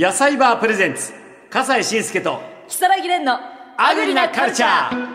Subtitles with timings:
[0.00, 1.12] 野菜バープレゼンツ
[1.50, 3.36] 笠西慎介と木更木蓮の
[3.76, 5.08] アグリなカルチャー。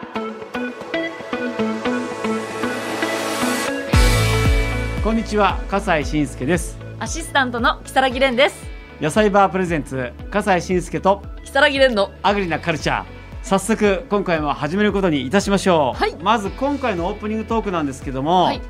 [5.01, 6.77] こんにちは笠西慎介です。
[6.99, 8.61] アシスタントの木更木蓮です。
[8.99, 13.05] 野菜バープレゼンツ笠西慎介と木更木蓮のアグリなカルチャー。
[13.41, 16.15] 早速今回も始めることにいたしましょう、はい。
[16.17, 18.61] まず今回のオープニングトークなんですけども、はい。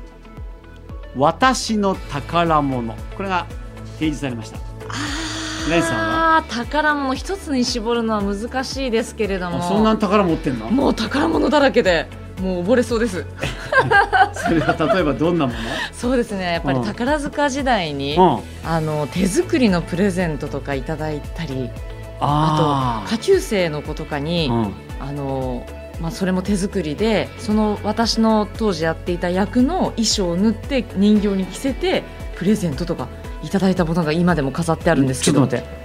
[1.16, 2.94] 私の宝物。
[3.16, 3.48] これが
[3.94, 4.73] 提示されました
[5.70, 6.44] レンさんは？
[6.48, 9.58] 宝物一つに絞るのは難しいですけれども。
[9.58, 10.70] あそんな宝持ってんの？
[10.70, 12.06] もう宝物だらけで
[12.40, 13.24] もう溺れそうです。
[14.34, 15.52] それは例えばどんなも
[15.92, 16.84] そうですねやっぱりうん。
[16.84, 21.70] 宝塚時代に、の、うん、あの手作りのプレゼントとかいただいたり
[22.20, 24.74] ああと下級生の子とかに、ーうん。
[25.00, 25.66] あの
[26.00, 32.02] まあ、それも手作りでその私の当時やっていた役の衣装を縫って人形に着せて
[32.34, 33.06] プレゼントとか
[33.44, 35.40] いただいたものが今でも飾ってあるんですけど。
[35.40, 35.84] ちょっと待って。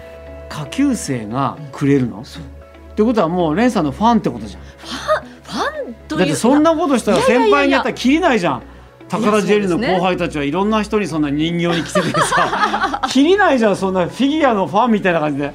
[0.50, 2.44] 下級生がくれるの、そう。
[2.44, 4.62] ってことはもうレンさんのファンってことじゃん。
[4.62, 8.64] ファンというだってそんなことしたら先輩にやったらきりないじゃん。
[9.10, 13.02] 宝ジェリーの後輩たちはいろんな人にそんな人形に着せてさ。
[13.10, 15.54] きりないじゃんそんなフィギュアのファンみたいな感じで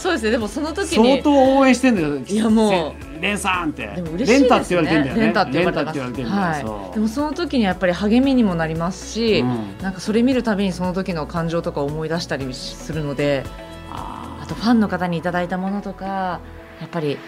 [0.00, 0.30] そうですね。
[0.30, 2.16] でもその時に相当応援してんだよ。
[2.16, 2.70] いやもう。
[2.70, 3.86] せレンさんって。
[3.86, 5.20] でも嬉しいですレンタって言われてんだよね。
[5.20, 5.84] レンタって言われてます。
[5.84, 6.30] レンタって言われてんだ
[6.62, 9.78] よ、はい、でもその時にやっぱり励みにもなりますし、うん。
[9.82, 13.44] なんかそれ見るたびにその時の感情とか思い出したりするので
[13.92, 16.40] ああとファンの方にいただいたものとか
[16.80, 17.18] やっぱり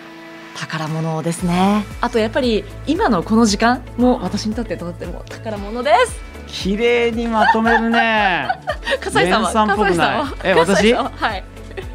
[0.56, 1.84] 宝物ですね。
[2.00, 6.18] あとやっぱり今のこの時間も私にとってとっても宝物です。
[6.28, 8.48] ー綺麗にまとめるね。
[9.00, 10.94] 笠井さんは笠井さんはえ私？
[10.94, 11.51] はい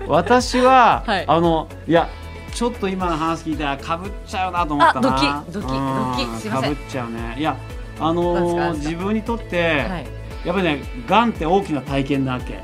[0.07, 1.25] 私は、はい。
[1.27, 2.09] あのいや
[2.53, 5.15] ちょっと今の話聞いたらかぶっちゃうなと思ったな。
[5.15, 6.75] あドキドキうんドキすいません。
[6.75, 7.35] かぶっちゃうね。
[7.37, 7.57] いや
[7.99, 10.07] あのー自分にとって、はい。
[10.45, 12.59] やっぱりねがんって大きな体験なわけ、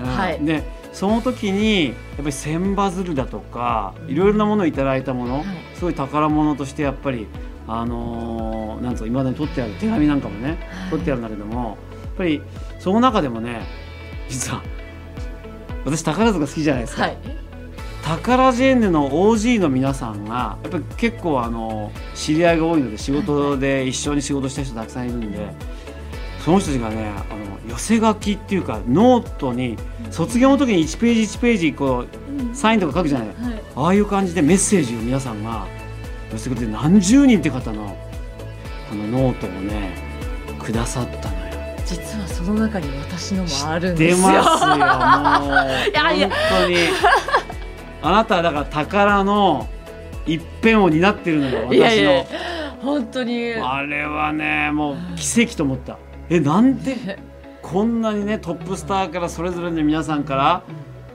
[0.00, 0.06] うん。
[0.06, 0.38] はい。
[0.44, 5.46] でその時にやっぱり千羽鶴だとかいろいろなものをいただいたもの、はい。
[5.74, 7.26] すごい宝物としてやっぱり
[7.66, 10.90] あのーなんと今までに取ってある手紙なんかもね、はい。
[10.90, 12.42] 取ってあるんだけどもやっぱり
[12.78, 13.62] その中でもね
[14.28, 14.62] 実は
[15.90, 17.16] 私宝塚好きじゃないですか、はい。
[18.02, 25.52] タカラジェンヌの OG の皆さんがやっぱり結構あの知り合いが多いので仕事で一緒に仕事した人たくさんいるんで
[26.44, 29.76] その人たちがねあの寄せ書きっていうかノートに
[30.10, 32.06] 卒業の時に1ページ1ページこ
[32.52, 33.28] うサインとか書くじゃない。
[33.28, 33.36] はい。
[33.76, 35.66] ああいう感じでメッセージを皆さんが
[36.32, 37.96] 寄せてくれて何十人って方の
[38.90, 39.92] あのノートをね
[40.58, 41.36] くださったの。
[41.36, 41.37] よ。
[41.88, 44.28] 実はその中に私のもあるん出ですよ。
[44.28, 44.78] ますよもう。
[45.94, 46.28] やいや。
[46.28, 46.76] 本当に。
[48.02, 49.66] あなたはだから宝の
[50.26, 51.74] 一辺を担ってるのよ私の。
[51.74, 52.24] いやいや
[52.82, 53.54] 本当に。
[53.54, 55.96] あれはねもう奇跡と思った。
[56.28, 57.18] えなんで？
[57.62, 60.62] こんなにねトップスターからそれぞれの皆さんから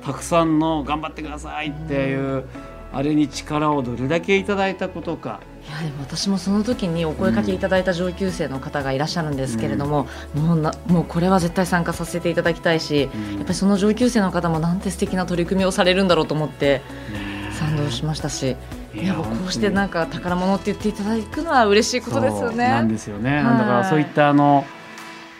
[0.04, 2.46] たくさんの頑張ってくださいっていう
[2.92, 5.40] あれに力をどれだけいただいたことか。
[5.42, 13.36] いやでも私もその時にお声かけいただいた上級生の方がいらっしゃるんですけれども、もうなもうこれは絶対参加させていただきたいし、うん。
[13.36, 16.82] やっぱりその上級生の方もなんて素敵な取り組みをされるんだろうと思って
[17.12, 18.56] ね賛同しましたし、
[18.94, 22.94] いいやこうしてなんか宝物って言っていただくのは嬉しいことですよそうなんね。
[22.94, 23.36] ですよね。
[23.36, 23.44] はい。
[23.44, 24.66] だからそういったあの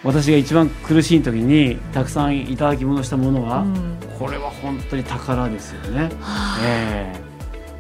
[0.04, 3.98] 私が一番苦しい時にたくさんいただき物したものは、うん。
[4.20, 6.10] これは本当に宝ですよね。
[6.22, 7.33] はええ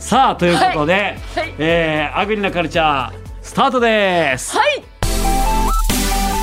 [0.04, 1.56] さあということで、あはい。
[1.58, 4.56] えーアグリなカルチャースタートです。
[4.58, 4.84] はい。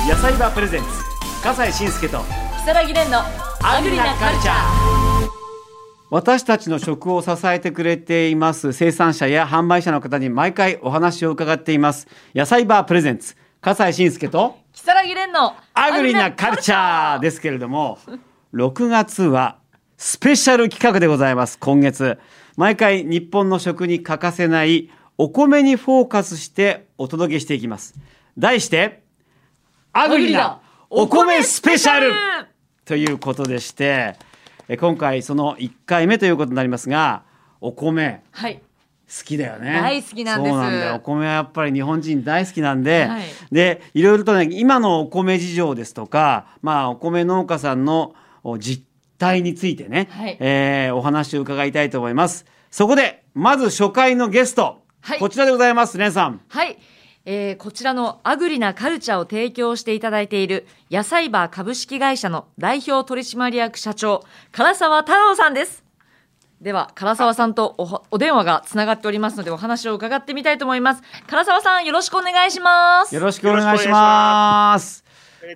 [0.09, 0.87] 野菜バープレゼンツ
[1.43, 2.23] 笠西慎介と
[2.57, 3.19] 木更木蓮の
[3.63, 4.55] アグリなカルチャー。
[6.09, 12.07] 私たちの食を支えてくれています生産者や販売者の方に毎回お話を伺っています。
[12.33, 17.99] 野菜バープレゼンツ笠西慎介と木更木蓮のアグリなカルチャーですけれども
[18.55, 19.57] 6月は
[19.97, 22.17] スペシャル企画でございます今月
[22.57, 27.95] 毎回日本の食に欠かせないお米にフォーカスしてお届けしていきます。
[28.37, 29.03] 題して
[29.93, 32.13] アグリなお米スペシャル
[32.85, 34.15] ということでして
[34.67, 37.23] え今回その1回目ということになりますが
[37.59, 38.61] お米はい。
[39.11, 39.73] 好きだよね。
[39.73, 40.53] 大好きなんです。
[40.53, 40.95] そうなんだよ。
[40.95, 43.23] お米はやっぱり日本人大好きなんで、はい。
[43.51, 48.85] でいろいろとね今のお米事情ですとかまあお米農家さんのお実
[49.21, 50.37] 態についてね、はい。
[50.39, 52.45] えーお話を伺いたいと思います。
[52.71, 55.19] そこでまず初回のゲスト、はい。
[55.19, 56.41] こちらでございますレンさん。
[56.49, 56.77] はい、
[57.25, 65.83] えーこちらのアグリなカルチャーを提供していただいている野菜バー株式会社の代表取締役社長唐沢太郎さんです。
[66.59, 71.01] では唐沢さんとおお電話がつながっておりますのでお話を伺ってみたいと思います。
[71.27, 73.15] 唐沢さんよろしくお願いします。
[73.15, 75.03] よろしくお願いします。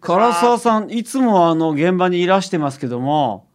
[0.01, 3.45] 唐沢さんいつもあの現場にいらしてますけども、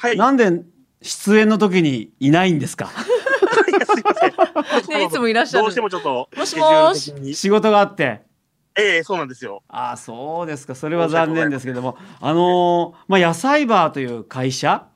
[0.00, 0.16] はい。
[0.16, 0.62] なんで
[1.02, 2.88] 出演の時にいないんですか？
[3.68, 4.98] いやすいません。
[4.98, 7.34] ねいつもいらっしゃるどうしてもちょっと、もしスケジューもしル的に。
[7.34, 8.22] 仕事があって。
[8.76, 9.62] ええそうなんですよ。
[9.68, 10.74] ああ、そうですか。
[10.74, 11.98] それは残念ですけども。
[12.20, 14.86] あのーまあ、野菜バーという会社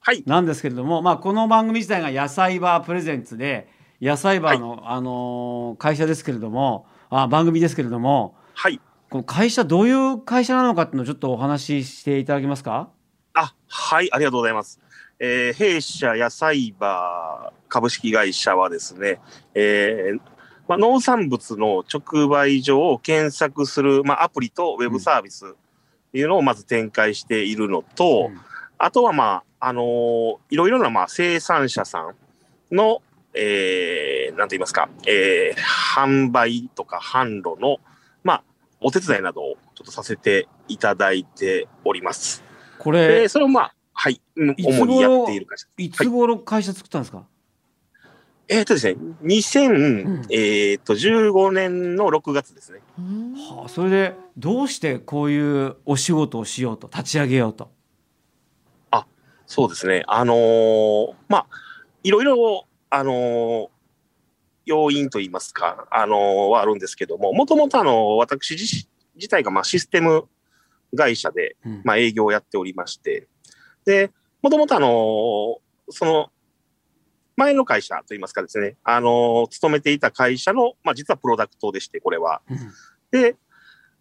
[0.00, 0.22] はい。
[0.26, 3.68] なんですけれども、まあ、この番組自体が野菜バープレゼンツで、
[4.00, 8.80] 野菜バーの、あのー会社ですけれども、あ番組ですけれども、はい。
[9.10, 12.88] この会社、どういう会社なのかっていうのをちょっとお話ししていただけますか？
[13.34, 14.80] あ、はい、ありがとうございます。
[15.18, 19.20] えー弊社野菜バー株式会社はですね、
[19.54, 20.20] えー
[20.66, 25.50] まあ、農産物の直売所を検索する、まあ、アプリとウェブサービスっ
[26.12, 28.40] ていうのをまず展開しているのと、うん
[28.82, 33.02] あとはまあ、あのーいろいろなまあ生産者さんの、
[33.34, 35.60] えー、なんて言いますか、えー
[35.90, 37.78] 販売とか販路の、
[38.24, 38.42] まあ、
[38.80, 42.49] お手伝いなどをちょっとさせていただいております。
[42.84, 45.66] こで、れ、それをまあ、はい、主にやっている会社。
[45.76, 47.26] いつ頃会社作ったんですか、
[48.48, 52.80] えっ、とですね、2000、えっと、15年の6月ですね。
[52.98, 57.70] うんはあ、それで、どうしてこういうお仕事をしようと、立ち上げようと？
[59.50, 60.04] そうですね。
[60.06, 61.46] あのーまあ、
[62.04, 63.68] いろいろ、あのー
[64.66, 68.86] 要因といいますか、あのーはあるんですけども、もともとあの、私自
[69.16, 70.28] 自体がまあシステム
[70.96, 71.82] 会社で、うん。
[71.84, 73.28] まあ営業をやっておりまして、
[73.84, 74.10] で、
[74.42, 75.58] もともとあのー
[75.92, 76.30] その、
[77.36, 82.42] 前の会社といいますかですね、あのー勤めていた会社の、まあ実はプロダクトでして、これは。
[82.48, 82.58] うん。
[83.10, 83.36] で、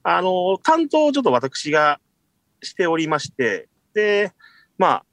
[0.03, 1.99] あの、担当をちょっと私が
[2.61, 4.33] しておりまして、で、
[4.77, 5.05] まあ、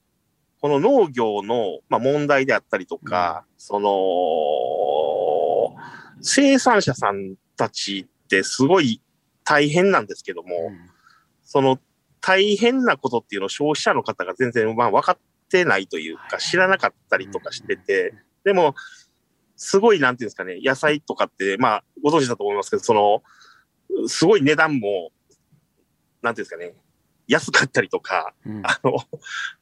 [0.61, 3.91] この農業の、まあ、問題であったりとか、その、
[6.23, 9.01] 生産者さんたちってすごい
[9.45, 10.49] 大変なんですけども、
[11.47, 11.79] その
[12.21, 18.13] 大変なことっていうのを消費者の方が全然まあ分かってないというか知らなかったりとかしてて、
[18.45, 18.75] でも、
[19.57, 23.23] すごいなんていうんですかね、野菜とかって、まあご存知だと思いますけど、その、
[24.09, 25.11] すごい値段も、
[26.21, 26.75] なんていうんですかね、
[27.29, 28.63] 安かったりとか、うん。
[28.65, 28.99] あの、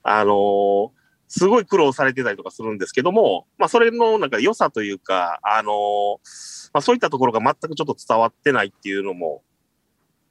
[0.02, 0.92] あの
[1.28, 6.20] すごい苦労されてたりとかするんですけども、まあそれのなんか良さというか、あの
[6.72, 9.42] まあそういったところが全くちょっと伝わってないっていうのも、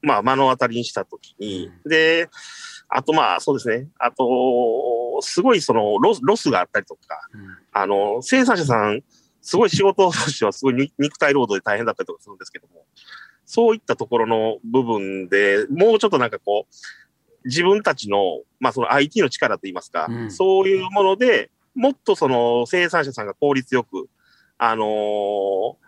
[0.04, 2.30] まあ目の当たりにしたときに、で、
[2.90, 7.02] あとまあそうですね、あと、すごいそのロスロスがあったりとか、
[7.34, 7.58] うん。
[7.72, 9.02] あの、生産者さん、
[9.42, 12.86] すごい仕事としてはすごいに 肉体労働で大変だったりとかするんですけども、
[13.46, 20.32] そういったところの部分でもうちょっとなんかこう、自分たちの、まあその IT の力といいますか、うん。
[20.32, 24.10] そういうもので、もっとその生産者さんが効率よく、
[24.58, 25.84] あのー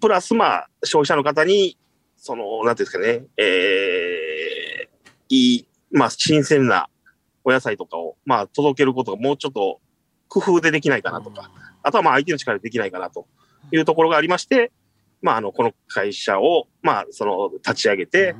[0.00, 1.78] プラスまあ消費者の方に、
[2.16, 6.88] その、なんていうんですかね、えー、いい、まあ新鮮な
[7.44, 9.80] お野菜とかを、まあ届けることがもうちょっと
[10.28, 11.50] 工夫でできないかなとか、
[11.82, 13.26] あとはまあ IT の力でできないかなと
[13.72, 14.72] いうところがありまして、
[15.22, 18.34] まああの、この会社を、まあその立ち上げて、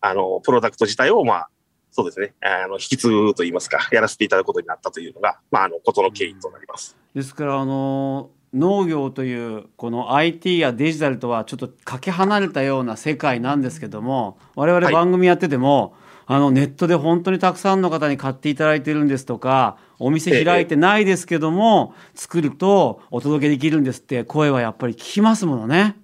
[0.00, 1.48] あの、プロダクト自体をまあ、
[1.90, 6.96] そうですね、あの、引き継ぐといいますか、やらせていただくことになったというのが、まああの、ことの経緯となります。
[7.14, 14.94] ですからあの農業というこの IT やデジタルとはちょっとかけ離れたような世界なんですけども我々はい。
[14.94, 15.94] 番組やってても、
[16.26, 25.96] あのネットで本当にたくさんの方に買っていただいてるんですとかお店開いてないですけども、作るとお届けできるんですって声はやっぱり聞きますものね。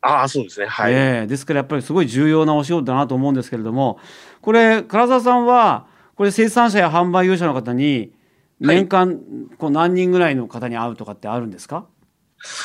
[0.00, 0.92] ああ、そうですね、はい。
[0.92, 1.26] ええ。
[1.26, 3.98] ですからやっぱりすごい重要なお仕事だなと思うんですけれども
[4.40, 8.12] これ唐沢さんはこれ生産者や販売業者の方に
[8.60, 9.18] 年間
[9.58, 11.86] こう何人ぐらいの方に会うとかってあるんですか、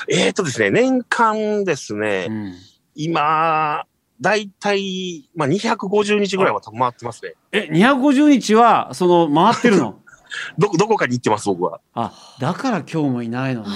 [0.07, 2.53] えっ、とですね、年間ですね、うん。
[2.95, 3.85] 今、
[4.19, 7.33] だいたい、まあ、250日ぐらいは回ってますね。
[7.51, 9.99] え250日はその回ってるの？
[10.57, 11.79] ど、どこかに行ってます、僕は。
[11.93, 13.69] あだから今日もいないのね。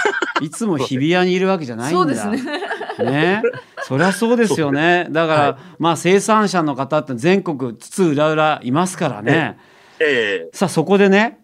[0.40, 2.14] いつも日比谷にいるわけじゃないんだ。
[2.14, 2.70] そうですね。
[3.10, 3.42] ね。
[3.82, 5.08] そりゃそうですよね。
[5.10, 9.58] だから、はいまあ生産者の方って全国津々浦々いますからね、
[9.98, 10.50] ええ。
[10.52, 11.40] さあそこでね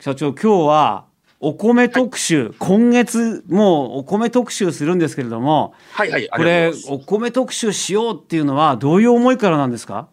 [0.00, 1.05] 社長今日は
[1.40, 6.72] お米特集、今月もうお米特集するんですけれどもはいはい、あこれ。
[6.88, 10.08] お米特集しようっていうのはどういう思いからなんですか、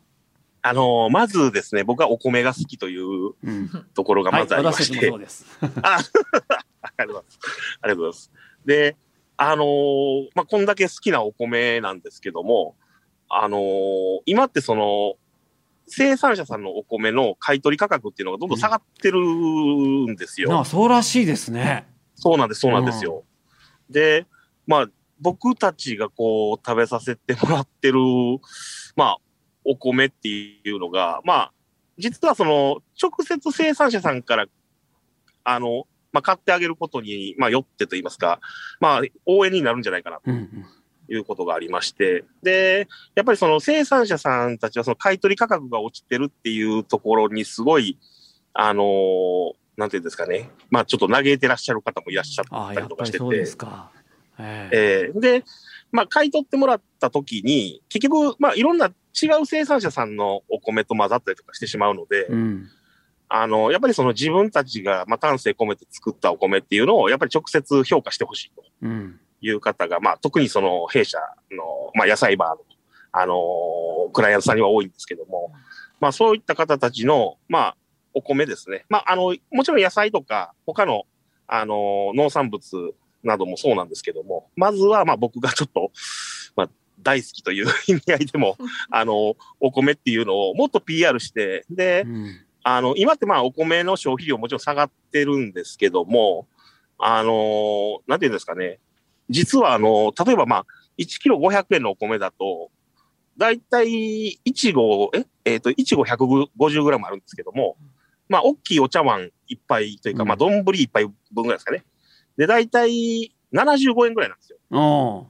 [0.61, 4.99] あのーまずですね、僕はお米が好きといううん、ところがはいまずありま私たして。
[4.99, 5.45] ちもそうです。
[5.81, 5.99] あ
[6.81, 7.39] ありがとうございます。
[7.81, 8.31] ありがとうございます。
[8.65, 8.95] で、
[9.37, 12.75] あのーまあ、こんだけ好きなお米なんですけども、
[13.29, 15.15] あのー今ってその、
[15.87, 20.49] 生産者さんのお米の買い取り価格っていうのがどんどん下がってるんですよ。
[20.49, 21.87] なあそうらしいですね。
[22.15, 23.23] そうなんです、そうなんですよ。
[23.89, 24.25] で、
[24.65, 24.87] まあ、
[25.19, 27.99] 僕たちがこう、食べさせてもらってる、
[28.95, 29.17] まあ、
[29.65, 31.53] お米っていうのが、まあ、
[31.97, 34.45] 実はその、直接生産者さんから、
[35.43, 38.39] あの、まあ、買ってあげることに、まあ、よってと言いますか、
[38.79, 40.65] まあ、応援になるんじゃないかなとうんうん
[41.13, 47.97] いうことがありまして、で、やっぱりその生産者さんたちはその買い取り価格が落ちてるっていうところにすごい、
[48.53, 53.89] あのーなんていうんですかね、まあ、ちょっと嘆いてらっしゃる方もいらっしゃったりとかしてて、ですか。
[54.37, 55.09] ええ。
[55.11, 55.43] えーで、
[55.91, 62.69] まあ、買い取ってもらった時に、結局、まあ、いろんな違う生産者さんのお米と混ざったりとかしてしまうので、うん。
[63.29, 68.63] あの、やっぱりその自分たちが、まあ、丹精込めて作ったお米っていうのを、やっぱり直接評価してほしいと。
[68.81, 71.17] うんいう方が、まあ、特にその弊社
[71.51, 72.57] の、まあ、野菜バーの、
[73.11, 75.51] あのークライアントさんには多いんですけども、
[75.99, 77.77] まあ、そういった方たちの、まあ、
[78.13, 78.85] お米ですね。
[78.89, 81.03] まあ、あの、もちろん野菜とか、他の、
[81.47, 85.91] あのー農産物などもそうなんですけども、まずは、まあ、僕がちょっと、
[86.55, 86.69] まあ、
[87.01, 88.57] 大好きという意味合いでも、
[88.89, 96.47] あの、お米っていうのをもっと PR して、でう、んあの、今ってまあお米の消費量もちろん下がってるんですけども、
[96.97, 98.79] あの、なんていうんですかね。
[99.29, 100.65] 実はあの、例えばまあ、
[100.97, 102.69] 1キロ500円のお米だと、
[103.37, 105.25] だいたい1合、え？
[105.45, 107.77] えっ、と、1合150グラムあるんですけども、
[108.29, 111.83] まあ、大きいお茶碗一杯というか、うんまあ、丼一杯分ぐらいですかね。
[112.37, 114.57] で、だいたい75円ぐらいなんですよ。
[114.71, 115.27] お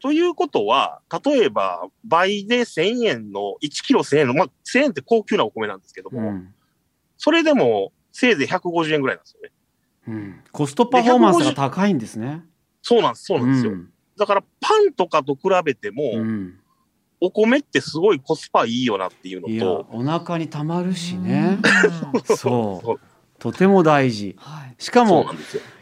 [0.00, 6.54] ということは、例えば、倍で1000円の、1キロ1000円の、まあ、1000円って高級なお米なんですけども、ーうん
[7.20, 9.50] それでも、せいぜい150円ぐらいなんですよね。
[10.06, 12.44] うんコストパフォーマンスが高いんですね。
[12.82, 13.72] そうなんです、そうなんですよ。
[13.72, 16.54] んだから、パンとかと比べても、うん
[17.20, 21.58] お米ってすごいコスパいいよなっていういやのと、お腹にたまるしね。
[22.14, 23.00] うんそ そうう
[23.40, 24.36] とても大事。
[24.78, 25.26] しかも。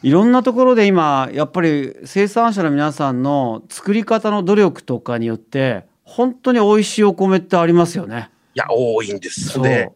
[0.02, 8.30] いろんなところで今やっぱり生産者の皆さんの作り方の努力とかによって本当に美味しいお米ってありますよね。
[8.54, 9.60] いや、多いんです。
[9.60, 9.90] で、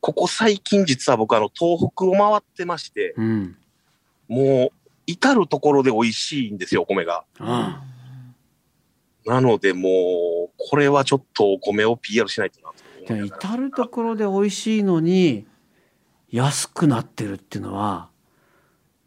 [0.00, 3.56] ここ最近実は僕、あの、東北を回ってまして、うん。
[4.28, 7.24] もう、至るところで美味しいんですよ、お米が。
[7.40, 7.76] うん
[9.24, 12.72] なので、もう、これはちょっとお米を PR しないとな
[13.06, 15.46] と至るところで美味しいのに
[16.30, 18.08] 安くなってるっていうのは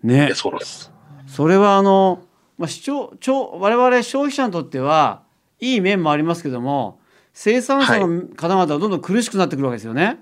[0.04, 0.92] いねや、そうです。
[1.28, 2.24] それはあの、
[2.58, 5.24] まあ、視聴聴我々消費者にとっては
[5.60, 7.00] いい面もありますけども
[7.34, 10.20] 生産者の方々はどんどん苦しくなってくるわけですよね。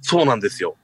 [0.00, 0.76] そうなんですよ。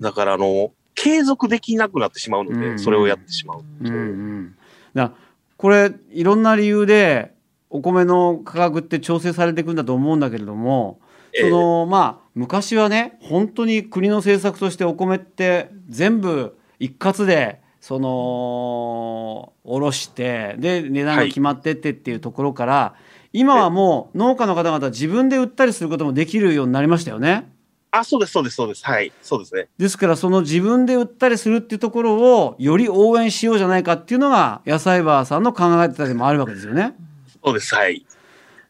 [0.00, 3.64] だから、あの、継続できなくなってしまうので、うんそれをやってしまう。
[3.82, 4.56] うん
[4.94, 5.12] うん、
[5.56, 7.32] これいろんな理由で
[7.70, 10.98] お米の価格って調整されていくんだと思うんだけれども、
[11.32, 22.94] えそのまあ昔はね本当に国の政策としてお米って全部一括でその卸してで値段が決まってってっていうところから、
[23.32, 27.52] 今はもう農家の方々自分で売ったりすることもできるようになりましたよね。
[27.90, 28.84] あ、そうです、そうです、そうです。
[28.84, 29.12] はい。
[29.22, 29.68] そうですね。
[29.78, 36.94] ですからその自分で売ったりするっていうところをより応援しようじゃないかっていうのが野菜バーさんの考え方でもあるわけですよね。
[37.42, 38.06] そうです、はい。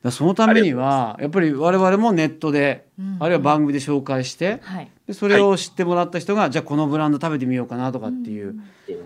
[0.06, 4.90] らそのためにはやっぱり我々もネットでうんあるいは番組で紹介してはい。
[5.06, 8.56] でそれを知ってもらった人がじゃあこのブランド食べてみようかなとかっていう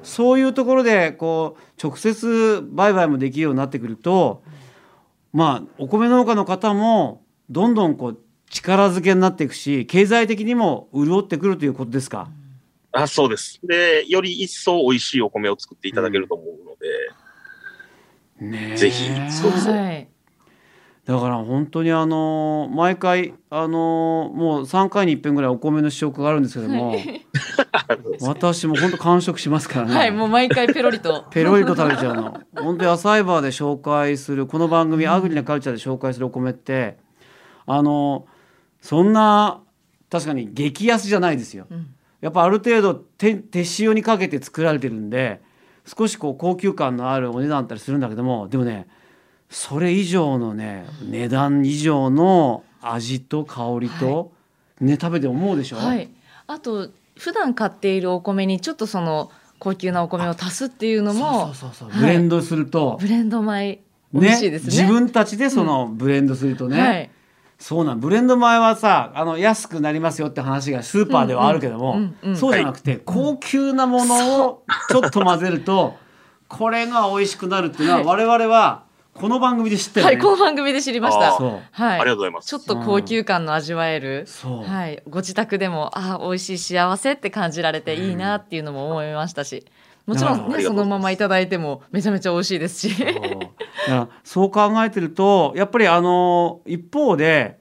[0.03, 4.43] そういうところでこう直接売買もできるようになってくると
[5.33, 8.19] まあお米農家の方もどんどんこう
[8.51, 12.29] 力づけになっていくし経済的にも潤ってくるということですか？
[12.93, 13.61] あ、そうです。
[13.63, 16.47] で、より一層美味しいお米を作っていただけると思う
[18.43, 20.09] ので、ねえぜひそうですはい。
[21.05, 26.95] だから本当にあの毎回あのもう3回に一遍ぐらいお米の試食があるんですけども
[28.21, 30.11] 私も本当完食しますからね、はい。
[30.11, 31.27] もう毎回ペロリと。
[31.31, 36.97] ペロリと食べちゃうの本当野菜バーで紹介するこの番組「アグリなカルチャー」で紹介するお米って
[37.67, 38.27] あの
[38.81, 39.61] そんな
[40.11, 41.67] 確かに激安じゃないですよ。
[41.71, 41.95] うん。
[42.21, 45.41] やっぱある程度手手塩にかけて作られてるんで
[45.87, 48.87] 少しこう高級感のあるお値段だったりするんだけどもでもね
[49.49, 54.33] それ以上のね値段以上の味と香りと、
[54.81, 56.11] ね食べて思うでしょ、はい。
[56.47, 61.99] あと普段買っているお米にちょっとその高級なお米を足すっていうのもそうそうそうそう。
[61.99, 62.01] はい。
[62.01, 63.81] ブレンドすると、ブレンド米
[64.15, 64.71] 美味しいですね。
[64.71, 67.10] 自分たちでそのブレンドするとね、はい。
[67.61, 75.97] そうなんブレンド米はさあの安くなりますよって話がスーパーではあるけども、うんうんうんうんそうじゃなくて、高級なものをちょっと混ぜると
[76.49, 80.17] これが美味しくなるっていうのは、我々はこの番組で知ってるはい。
[80.17, 80.23] ね。
[80.23, 81.33] この番組で知りました。
[81.33, 81.61] はい。
[81.73, 82.49] ありがとうございます。
[82.49, 84.25] ちょっと高級感の味わえる。
[84.27, 89.67] そう、はい、ご自宅でもあ美味しい幸せって感じられていいなっていうのも思いましたし、
[90.11, 92.95] もちろんねそのままいただいてもめちゃめちゃ美味しいですし。
[94.25, 97.61] そう考えてるとやっぱりあの一方で、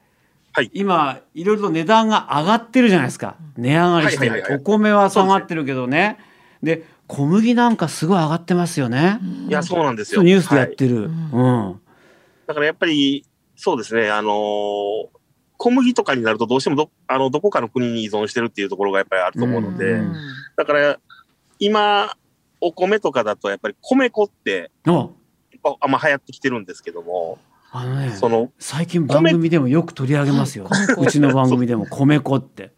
[0.51, 0.71] はい。
[0.73, 3.35] 今いろいろと値段が上がってるじゃないですか。
[3.55, 4.61] 値上がりしてる、はいはいはいはい。
[4.61, 6.17] お米は下がってるけどね。
[6.63, 10.21] で小麦なんかすごい上がってますよね、いや、そうなんですよ。
[10.21, 11.81] ニュースでやっはいてる、うんうん。
[12.45, 13.25] だからやっぱり、
[13.55, 15.19] そうですね、あのー
[15.59, 20.13] 小麦とかになるとどうしてもど、あの、どこかの国に依存してるっていうところがやっぱりあると思うので、うん。
[20.55, 20.99] だから、
[21.59, 22.15] 今、
[22.61, 25.11] お米とかだとやっぱり米粉って、お。
[25.63, 27.37] ああんま流行ってきてるんですけども、
[27.71, 32.71] あのねその、最近番組でもよく取り上げますよ、うちの番組でも米粉って、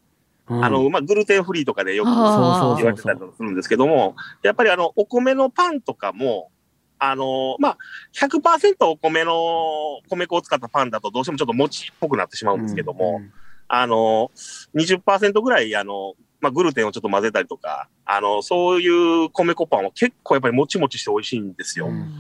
[0.48, 0.66] うん。
[0.66, 6.52] あの、まあ、グルテンフリーとかでよく言われてたりするんですけども、やっぱりあの、お米のパンとかも、
[6.98, 7.78] あの、まあ、
[8.14, 13.32] 100%お米の、米粉を使ったパンだとどうしてもちょっと餅っぽくなってしまうんですけども、うん
[13.74, 14.32] あの、
[14.76, 21.88] 20%ぐらい、あの、まあ、グルテンをちょっと混ぜたりとか、あの、そういう米粉パンは結構やっぱりもちもちして美味しいんですよ。
[21.88, 22.12] うん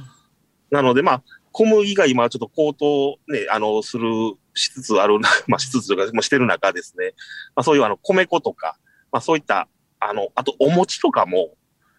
[0.72, 4.10] なので、まあ、小麦が今ちょっと高騰ね、あの、する、
[4.54, 7.13] しつつあるな、 まあ、しつつとか、もうしてる中ですね。
[7.56, 8.78] まあ、そういうあの、米粉とか、
[9.12, 9.68] まあ、そういった、
[10.00, 11.56] あの、あとお餅とかも、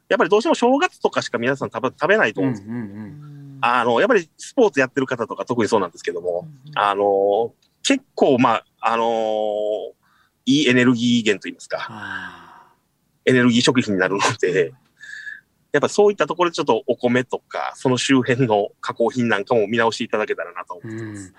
[0.09, 2.69] やっぱりどうしても正月とかしか皆さん食べ食べないとうん思うんです。
[2.69, 9.05] うんあの、やっぱりスポーツやってる方とか特にそうなんですけども、あの、結構、まあ、あの
[10.47, 12.75] いいエネルギー源といいますか、あ
[13.25, 14.73] エネルギー食品になるので、
[15.73, 21.05] やっぱそういったところでちょっとお米とか、その周辺の加工品なんかも見直していただけたらなと思ーって。
[21.05, 21.29] ます。
[21.29, 21.35] うん。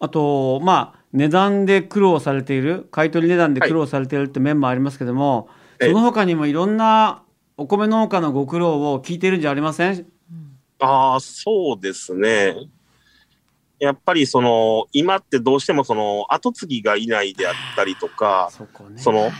[0.00, 5.48] あとまあ値段で苦労されている買取値段で苦労されているって面もありますけども、
[5.80, 5.88] ええ。
[5.90, 7.22] その他にもいろんな
[7.56, 10.06] お米農家のご苦労を聞いてるんじゃありません？
[10.80, 12.54] ああ、そうですね。
[13.78, 19.00] やっぱりその、今ってどうしてもその、後継ぎがいないであったりとか、そこね。
[19.00, 19.30] その、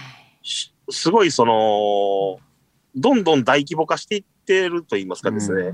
[0.42, 2.38] しすごいその、
[2.94, 5.72] どんどん大規模化していってると言いますかですね。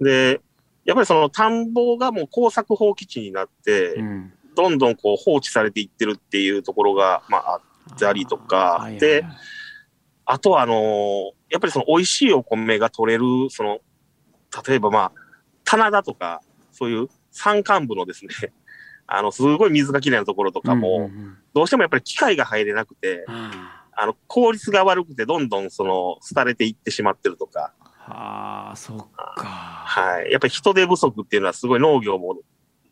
[0.00, 0.40] で、
[0.84, 4.32] やっぱりその田んぼがもう耕作放棄地になって、うん。
[4.54, 7.56] どんどんこう放置されていってるっていうところが、まあ、あ
[7.94, 8.78] ったりとか。
[8.80, 9.24] はいはいで
[10.24, 13.80] あとはあのーやっぱりその美味しいお米が取れる、その、
[14.66, 15.12] 例えばまあ、
[15.64, 16.40] 棚田とか、
[16.72, 18.52] そういう山間部のですね、
[19.06, 21.38] あの、すごい水がきれいなところとかも、うんうんうん。
[21.54, 28.98] どうしてもやっぱり機械が入れなくて、ああの、効率が悪くてどんどんその、廃れていってしまってるとか、ーはあそっ
[29.36, 29.46] か。
[29.46, 30.30] はい。
[30.30, 32.40] やっぱり人手不足っていうのはすごい農業も、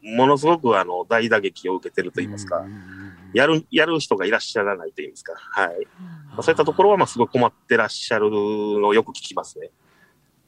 [0.03, 3.01] ものすごくあの、大打撃を受けてると言いますか、うんうんうん
[3.33, 5.87] やる、やる人がいらっしゃらないと言いますか、はい。
[6.31, 9.71] まあそういったところはまあすごい困ってらっしゃるのをよく聞きますね。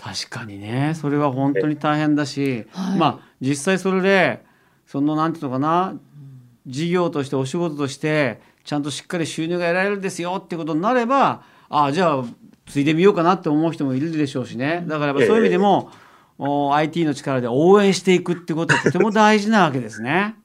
[0.03, 0.95] 確かにね。
[0.97, 2.99] それは本当に大変だし、はい。
[2.99, 4.45] まあ実際それで
[4.87, 5.95] そのなんていうのかな
[6.67, 12.25] 事業としてお仕事としてちゃんとしっかり収入が得られるんですよってことになればああじゃあ
[12.67, 14.85] 継いでみようかなって思う人もいるでしょうしね。
[14.89, 15.91] だからやっぱそういう意味でも、
[16.39, 20.37] お IT の力で応援していくってことはとても大事なわけですね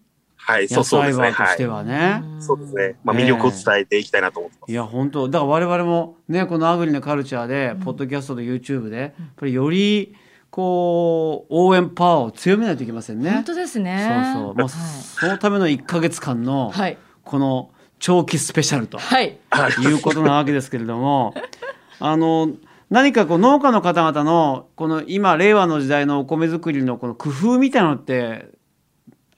[0.47, 1.33] はい、そ野うそうですね。
[1.33, 1.77] としてはい。
[1.79, 2.23] はね。
[2.39, 2.95] そうですね。
[3.03, 4.71] まあね魅力を伝えていきたいなと思ってます。
[4.71, 10.15] いや本当だから我々もねこのアグリなカルチャーで、ポッドキャストと YouTube でやっぱりより
[10.49, 13.31] こう応援パワーを強めないといけませんね。
[13.31, 14.31] 本当ですね。
[14.33, 16.97] そうそう、まあ、そのための1か月間のはい。
[17.25, 19.37] この長期スペシャルとはい。
[19.49, 19.71] はい。
[19.83, 21.33] いうことなわけですけれども
[21.99, 22.51] あの
[22.89, 28.47] 何かこう農家の方々のこの今令和の時代のお米作りのこの工夫みたいなのって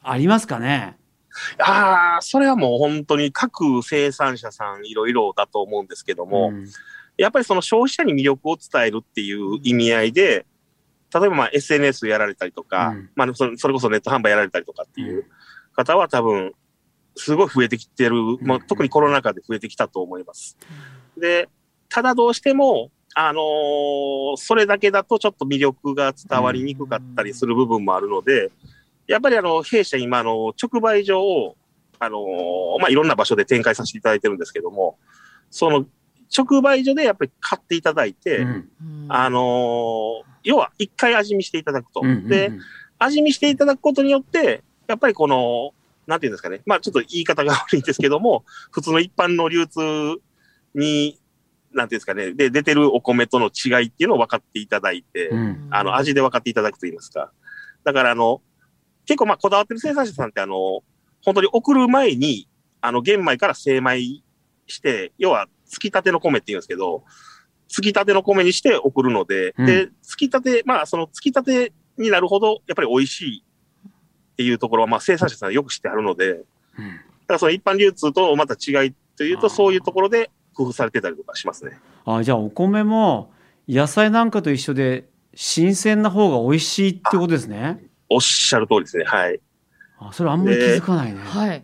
[0.04, 0.99] ありますかね？
[1.60, 6.66] ああ、それはもう本当に各生産者さんいろいろだと思うんですけども、ん。
[7.18, 10.46] やっぱりその消費者に魅力を伝えるっていう意味合いで、
[11.14, 13.10] 例えばまあ SNS やられたりとか、うん。
[13.16, 15.26] まあそれそれこそネット販売やられたりとかっていう
[15.76, 16.54] 方は多分、
[17.16, 20.58] すごい増えてきてる、まあ、特にコロナ禍で増えてきたと思います。
[21.18, 21.50] で、
[21.90, 28.52] ただどうしても、あのーそれだけだとちょっと魅力が伝わりにくかったりする部分もあるので、
[29.10, 31.58] やっぱりあの、弊社今あの、直売所を、
[31.98, 34.98] あのーまあ、いろんな場所で展開させていただいてるんですけども、
[35.50, 35.86] その、
[36.36, 38.70] 直売所でやっぱり買っていただいて、うん
[39.10, 42.00] あのー要は一回味見していただくと。
[42.02, 42.52] うんうんで、
[42.98, 45.72] 味見していただくことによって、やっぱりこの、
[46.08, 46.62] なんていうんですかね。
[46.66, 49.80] まあちょっと言い方が悪いんですけども、普通の一般の流通
[50.76, 51.20] に、
[51.74, 52.34] なんていうんですかね。
[52.34, 57.32] で、出てるお米との違いっていうのを分かっていただいて、うんあの、味で分かっていただくと言いますか。
[57.84, 58.42] だからあの、
[59.10, 60.84] 結構まあこだわってる生産者さんってあの、
[61.24, 62.48] 本当に送る前に、
[62.80, 64.22] あの、玄米から精米
[64.68, 67.04] して、要は、つきたての米って言うんですけど、
[67.68, 73.44] つきたての米にして送るので、うんで、つきたて、まあ、そのつきたてになるほど、やっぱり美味しい
[73.88, 73.92] っ
[74.38, 76.44] ていうところは、まあ、生産者さんはよく知ってあるので、だか
[76.78, 81.80] うんらその一般流通とまた違いというと、そういうところで工夫されてたりとかしますね。
[82.06, 83.32] あじゃあお米も
[83.68, 87.89] 野菜なんかと一緒で新鮮な方が美味しいってことですね。
[88.10, 89.06] おっしゃる通りですね。
[89.06, 89.40] はい。
[90.00, 91.20] あそれあんまり気づかないね。
[91.24, 91.64] はい。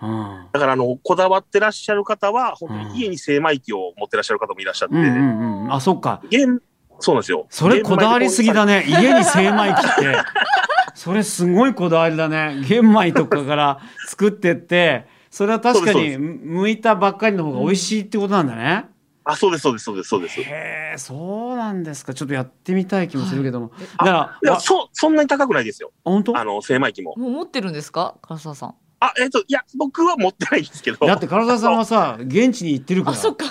[0.00, 6.62] うんだから、あの、こだわってらっしゃる方は、本当うんに家に精米機を持ってらっしゃる方もいらっしゃって、うんうんうんあそっか現
[7.00, 7.46] そうなんですよ。
[7.50, 8.80] それこだわりすぎだね。
[8.80, 10.16] ね家に精米機って
[10.94, 18.86] それすごいこだわりだね玄米とかから作ってってそれは確かに剥いたばっかりの方が美味しいってことなんだね、
[19.30, 20.40] あ、そうです、そうです、そうです、そうです。
[20.40, 22.14] いへえそうなんですか。
[22.14, 25.92] ちょっとやってみたい気もするけども、はいだからそ、そんなに高くないですよ。
[26.04, 26.38] 本当？
[26.38, 27.14] あの、精米機も。
[27.16, 28.16] もう持ってるんですか？
[28.26, 28.74] 唐沢さん。
[29.00, 31.06] あ、えっ、と、いや、僕は持ってないんですけど。
[31.06, 33.16] だって唐沢さんはさ現地に行ってるから。
[33.16, 33.44] あそっか。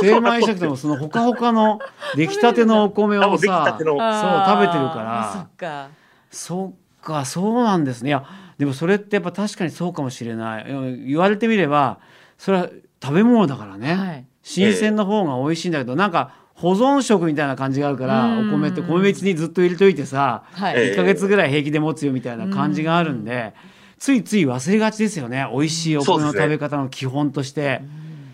[0.00, 1.78] 精米したくてもそのほかほかの
[2.16, 3.96] 出来たてのお米をさての。
[4.00, 5.32] あー食べてるから。
[5.32, 5.88] そっか。
[6.30, 8.08] そっかそうなんですね。
[8.08, 8.24] いや
[8.58, 10.70] でもそれってやっぱ確かにそうかもしれない。
[10.70, 12.00] うん言われてみれば
[12.36, 12.68] それは
[13.02, 18.48] 食べ物だからね、はい新鮮の方が美味しいんだけど、なんか保存食みたいな感じがあるからうん。
[18.48, 20.92] お米って米びつにずっと入れといてさはい、ええ。
[20.92, 23.54] 1ヶ月ぐらい平気で持つよみたいな感じがあるんで
[23.98, 27.80] ついつい忘れがちですよね美味しいお米の食べ方の基本として。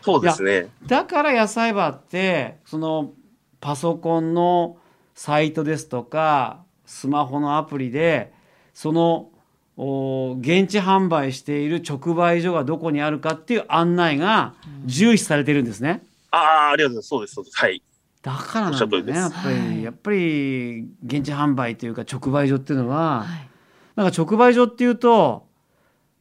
[0.03, 0.69] そうですね。
[0.87, 3.12] だから野菜バーってその
[3.61, 4.77] パソコンの
[5.14, 8.33] サイトですとかスマホのアプリで
[8.73, 9.36] そのお
[9.77, 14.55] 現地販売している直売所がどこにあるかっていう案内が
[14.87, 16.03] 重視されてるんですね。
[16.31, 17.09] ああ、ありがとうございます。
[17.09, 17.59] そうです、そうです。
[17.59, 17.83] はい。
[18.23, 23.49] だからなんだおっしゃる通りですねやっぱり、はいやっぱり現地販売というか直売所っていうのは、はい
[23.95, 25.47] なんか直売所っていうと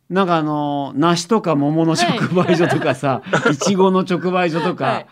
[0.10, 5.08] なんかあの梨とか桃の直売所とかさ、い、ちごの直売所とか、はい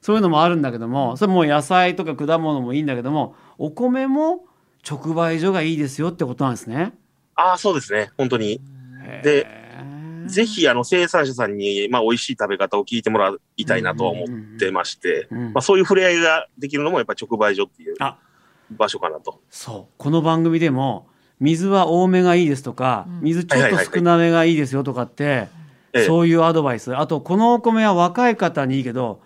[0.00, 4.44] そういうのもあるんだけどもそれもう野菜とか果物もいいんだけどもお米も
[4.88, 6.94] 直売所がいいですよってことなんですね。
[7.36, 8.10] ああ、そうですね。
[8.16, 8.60] 本当に。
[9.22, 9.46] で
[10.26, 15.52] ぜひ、あの、生産者さんに、まあ、美味しい食べ方を聞いてもらいたいなとは思ってまして、うん。
[15.52, 18.18] まあ、そういう触れ合いができるのも、やっぱり直売所っていうあ。
[18.70, 19.40] 場所かなと。
[19.50, 19.94] そう。
[19.96, 21.08] この番組でも
[21.40, 23.20] 水は多めがいいですとかうん。
[23.22, 25.48] 水ちょっと少なめがいいですよとかって
[25.92, 26.04] ええ。
[26.06, 26.96] そういうアドバイス。
[26.96, 29.20] あとこのお米は若い方にいいけど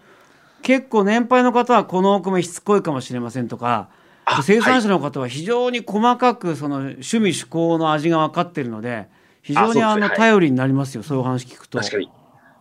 [0.63, 4.00] 結構年配の方はこのお米しつこいかもしれませんとかあ
[4.43, 9.09] 生産者の方は非常に細かくその趣味趣向の味が分かってるので
[9.43, 11.79] 非常にあの頼りになりますよそういうお話聞くと。
[11.79, 12.11] 確かに。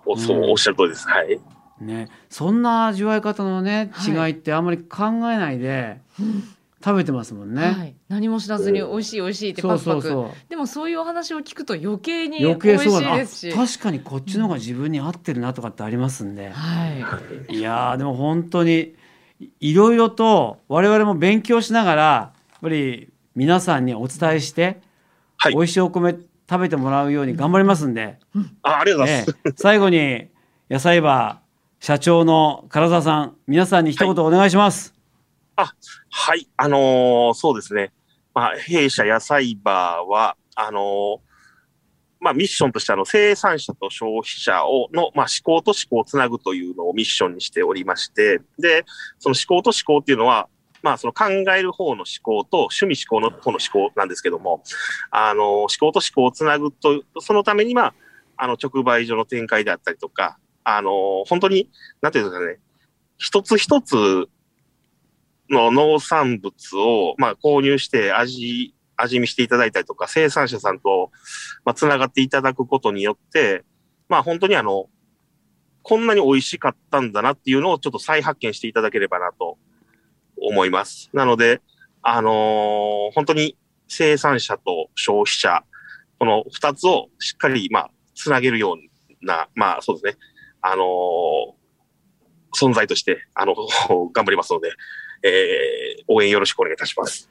[0.05, 0.51] おそううん。
[0.51, 1.07] おっしゃる通りです。
[1.07, 1.39] はい。
[1.81, 4.31] ね、そんな味わい方のね違はい。
[4.31, 6.01] いってあんまり考えないで
[6.83, 7.61] 食べてますもんね。
[7.61, 10.11] はい、何も知らずに美味しい美味しいってパクパクそう。
[10.11, 13.53] そうでもそういうお話を聞くと余計に美余計味しそうだないですし。
[13.53, 16.87] あ確かにこっちの方が自分に合ってるなとかってありますんで、は
[17.49, 17.55] い。
[17.55, 18.93] いやーでも本当に
[19.39, 24.81] いいろいろと我々も勉強しながらやっぱり皆さんにお伝えして、
[25.37, 26.17] はい美味しいお米
[26.49, 28.17] 食べてもらうように頑張りますんで、
[28.63, 29.37] あありがとうございます。
[29.45, 30.27] ね最後に
[30.69, 34.93] 野菜バー社長の唐沢さん皆さんに一言お願いします。
[35.55, 36.47] はい。
[36.57, 37.91] あのーそうですね。
[38.33, 41.19] まあ、弊社野菜バーは、あのー
[42.19, 48.85] まあ、ミッションとしてあの、生産者と消費者を、の、まあ、思考と思考をつなぐというのをミッションにしておりまして、で、
[49.19, 50.49] その思考と思考っていうのは、
[50.81, 54.63] まあ、その考える方の思考と趣味思考の方の思考なんですけども、
[55.11, 57.93] あの思考と思考をつなぐと、そのために、まあ、
[58.37, 61.69] あの、直売所の展開であったりとか、あの本当に、
[62.01, 62.59] なんていうんですかね、
[63.17, 64.29] 一つ一つ
[65.49, 71.11] の農産物を、まあ、購入して味、味見していただいたりとか、生産者さんと、
[71.65, 73.63] まあ、つながっていただくことによって、
[74.07, 74.89] まあ、本当にあの、
[75.83, 79.57] こんなに美味しかったんだなっていうのをちょっと再発見していただければなと
[80.37, 81.09] 思います。
[81.13, 81.61] なので、
[82.01, 83.57] あのー本当に
[83.87, 85.63] 生産者と消費者、
[86.19, 90.17] この二つをしっかり、まあ、つなげるような、まあ、そうですね、
[90.61, 91.59] あのー
[92.51, 93.55] 存在として、あの、
[94.11, 94.73] 頑張りますので、
[95.23, 97.29] えー応援よろしくお願いいたします。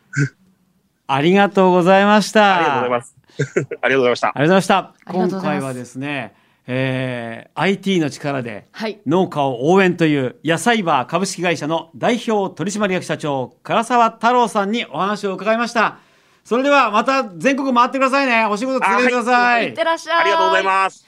[1.10, 2.56] ありがとうございました。
[2.56, 3.16] ありがとうございます。
[3.38, 4.28] ありがとうございました。
[4.28, 4.94] ありがとうございました。
[5.06, 6.34] 今回はですね、
[6.66, 15.98] えー IT の力ではい農家を応援という野菜バー株式会社の代表取締役社長唐沢太郎さんにお話を伺いました。
[16.44, 18.44] それではまた全国回ってくださいね。
[18.44, 19.68] お仕事続けてください。
[19.68, 21.06] いってらっしゃいありがとうございます。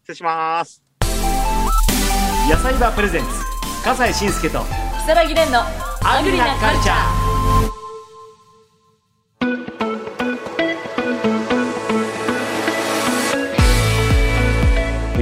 [0.00, 0.82] 失礼します。
[2.50, 3.28] 野菜バープレゼンツ
[3.84, 5.60] 笠西慎介と木更木蓮の
[6.04, 7.21] アグリなカルチャー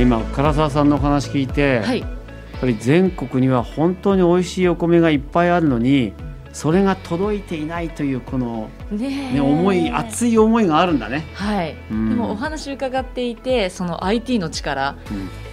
[0.00, 2.00] 今唐沢さんのお話聞いて、はい。
[2.00, 6.12] やっぱり全国には本当に美味しいお米がいっぱいあるのに
[6.52, 9.34] それが届いていないというこの、ねえ。
[9.34, 11.26] ね、思い熱い思いがあるんだね。
[11.34, 12.08] はい、うん。
[12.10, 14.96] でもお話伺っていてその IT の力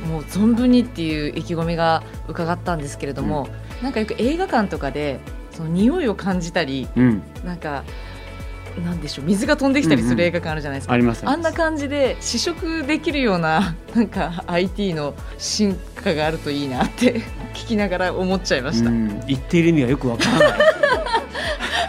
[0.04, 0.12] うん。
[0.12, 3.50] もう存分にっていう意気込みが伺ったんですけれども、
[3.82, 5.20] なんかよく映画館とかで
[5.52, 7.22] その匂いを感じたりうん。
[7.44, 7.84] なんか
[8.84, 17.22] なんでしょう水が飛んできたりする映画館あるじゃないですか、ありますあんな感じで試食できるような なんか IT の進化があるといいなって
[17.54, 19.22] 聞きながら思っちゃいました、うん。
[19.28, 20.60] 言っている意味がよくわからない。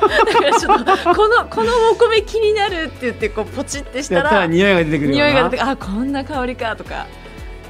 [0.09, 7.07] だからちょっとこのこのお米気になるって言ってこうポチってしたらら匂いが出てくる匂いが出てあこんな香りかとか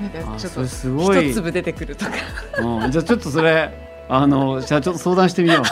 [0.00, 2.12] なんかちょっと一粒出てくるとか。
[2.59, 5.62] うん、じゃあちょっとそれあのじゃあちょっと相談してみよう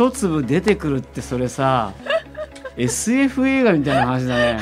[0.00, 1.92] 一粒出てくるってそれさ
[2.78, 4.58] SF 映画みたいな話だね、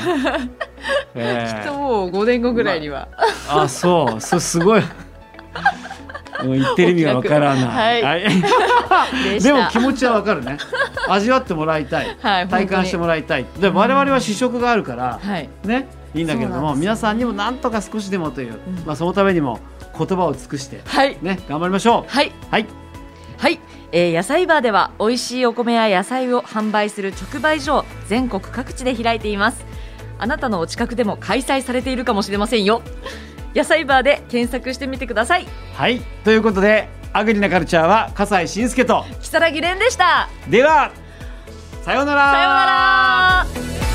[1.15, 3.07] えきっともう5年後ぐらいには、
[3.47, 4.19] あそう。
[4.21, 4.81] それすごい。
[4.81, 4.85] うん
[6.41, 8.23] 言ってる意味がわからない、はい。
[8.23, 8.27] は
[9.35, 9.39] い。
[9.41, 10.57] でも気持ちはわかるね。
[11.07, 13.45] 味わってもらいたい、はい体感してもらいたい。
[13.59, 15.49] で我々は試食があるから、はい。
[15.63, 15.87] ね。
[16.13, 18.85] いいんだけれども皆さんにもなんとか少しでもという、うん。
[18.85, 19.59] まあ、そのためにも
[19.97, 21.17] 言葉を尽くしてはい。
[21.21, 22.11] ね頑張りましょう。
[22.11, 22.31] はい。
[22.51, 22.78] はい
[23.39, 23.59] はい、
[23.93, 29.65] えー野菜バーでは美味しいお米や野菜を販売する直売所を全国各地で開いています。
[30.17, 32.81] あなたのお近くでも開催されているかもしれませんよ。
[33.55, 35.47] 野菜バーで検索してみてください。
[35.73, 36.01] はい。
[36.25, 40.27] ということでアグリなカルチャーは笠西慎介と木更木蓮でした。
[40.49, 40.91] では
[41.83, 42.31] さようなら。
[42.33, 43.88] さようなら